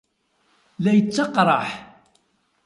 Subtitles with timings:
[0.83, 1.69] La yettaqraḥ.